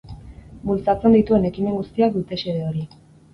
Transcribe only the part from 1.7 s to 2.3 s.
guztiak